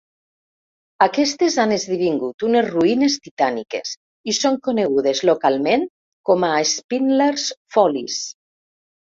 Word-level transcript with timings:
Aquestes 1.05 1.57
han 1.63 1.73
esdevingut 1.75 2.45
unes 2.47 2.65
ruïnes 2.69 3.17
titàniques 3.27 3.93
i 4.33 4.35
són 4.39 4.57
conegudes 4.69 5.23
localment 5.33 5.87
com 6.31 6.49
a 6.49 6.51
"Spindler's 6.73 7.47
Follies". 7.79 8.19